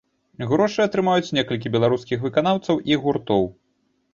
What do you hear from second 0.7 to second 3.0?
атрымаюць некалькі беларускіх выканаўцаў і